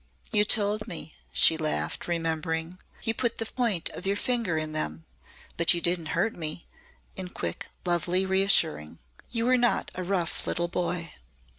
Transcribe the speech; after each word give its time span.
"You 0.31 0.45
told 0.45 0.87
me," 0.87 1.13
she 1.31 1.57
laughed, 1.57 2.07
remembering. 2.07 2.79
"You 3.03 3.13
put 3.13 3.37
the 3.37 3.45
point 3.45 3.89
of 3.91 4.03
your 4.07 4.15
finger 4.15 4.57
in 4.57 4.71
them. 4.71 5.05
But 5.57 5.75
you 5.75 5.79
didn't 5.79 6.07
hurt 6.17 6.33
me," 6.35 6.65
in 7.15 7.29
quick 7.29 7.67
lovely 7.85 8.25
reassuring. 8.25 8.97
"You 9.29 9.45
were 9.45 9.57
not 9.59 9.91
a 9.93 10.01
rough 10.03 10.47
little 10.47 10.67
boy." 10.67 11.13